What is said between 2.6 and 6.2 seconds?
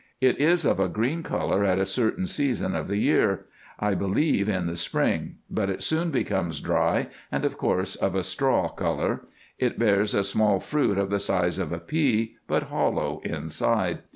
of the year, I believe in the spring; but it soon